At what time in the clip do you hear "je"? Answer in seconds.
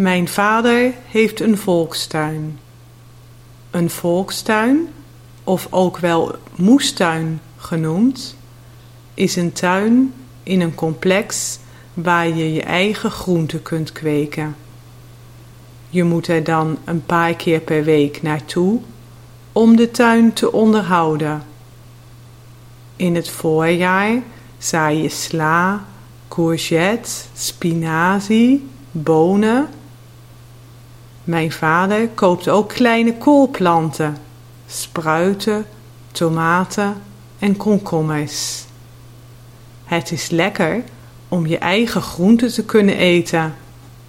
12.28-12.52, 12.52-12.62, 15.88-16.04, 25.02-25.08, 41.46-41.58